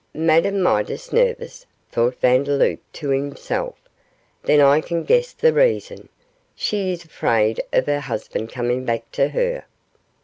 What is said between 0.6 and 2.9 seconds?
Midas nervous,' thought Vandeloup